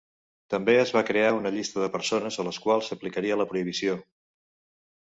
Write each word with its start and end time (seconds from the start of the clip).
També 0.53 0.73
es 0.83 0.93
va 0.95 1.03
crear 1.09 1.27
una 1.41 1.51
llista 1.57 1.83
de 1.83 1.91
persones 1.99 2.41
a 2.45 2.49
les 2.49 2.61
quals 2.65 2.91
s'aplicaria 2.91 3.39
la 3.45 3.49
prohibició. 3.55 4.03